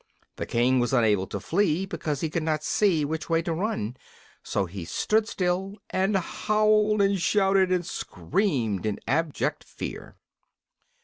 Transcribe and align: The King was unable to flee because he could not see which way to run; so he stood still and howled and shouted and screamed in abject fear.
The 0.37 0.47
King 0.47 0.79
was 0.79 0.93
unable 0.93 1.27
to 1.27 1.39
flee 1.39 1.85
because 1.85 2.21
he 2.21 2.29
could 2.31 2.41
not 2.41 2.63
see 2.63 3.05
which 3.05 3.29
way 3.29 3.43
to 3.43 3.53
run; 3.53 3.95
so 4.41 4.65
he 4.65 4.83
stood 4.83 5.27
still 5.27 5.75
and 5.91 6.17
howled 6.17 7.03
and 7.03 7.21
shouted 7.21 7.71
and 7.71 7.85
screamed 7.85 8.87
in 8.87 8.99
abject 9.07 9.63
fear. 9.63 10.17